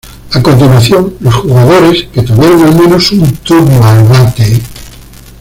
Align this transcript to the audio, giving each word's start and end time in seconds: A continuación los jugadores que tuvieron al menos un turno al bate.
A 0.31 0.41
continuación 0.41 1.15
los 1.19 1.35
jugadores 1.35 2.07
que 2.11 2.23
tuvieron 2.23 2.63
al 2.65 2.73
menos 2.75 3.11
un 3.11 3.31
turno 3.35 3.83
al 3.85 4.03
bate. 4.05 4.59